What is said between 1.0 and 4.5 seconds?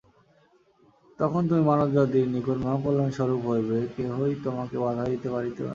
তখন তুমি মানবজাতির নিকট মহাকল্যাণস্বরূপ হইবে, কেহই